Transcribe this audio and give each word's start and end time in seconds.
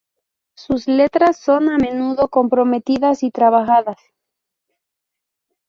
Sus 0.55 0.87
letras 0.87 1.37
son 1.37 1.69
a 1.69 1.77
menudo 1.77 2.27
comprometidas 2.29 3.21
y 3.21 3.29
trabajadas. 3.29 3.99